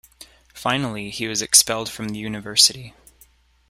Finally, 0.55 1.11
he 1.11 1.27
was 1.27 1.43
expelled 1.43 1.87
from 1.87 2.09
the 2.09 2.17
university. 2.17 2.95